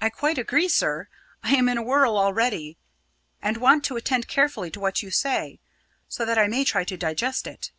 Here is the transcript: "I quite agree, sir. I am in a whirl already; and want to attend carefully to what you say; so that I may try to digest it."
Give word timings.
"I 0.00 0.10
quite 0.10 0.36
agree, 0.36 0.66
sir. 0.68 1.06
I 1.44 1.52
am 1.52 1.68
in 1.68 1.78
a 1.78 1.82
whirl 1.84 2.18
already; 2.18 2.76
and 3.40 3.56
want 3.56 3.84
to 3.84 3.94
attend 3.94 4.26
carefully 4.26 4.68
to 4.72 4.80
what 4.80 5.00
you 5.00 5.12
say; 5.12 5.60
so 6.08 6.24
that 6.24 6.36
I 6.38 6.48
may 6.48 6.64
try 6.64 6.82
to 6.82 6.96
digest 6.96 7.46
it." 7.46 7.70